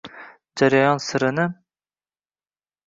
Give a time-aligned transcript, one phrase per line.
[0.59, 1.45] jarayon sirini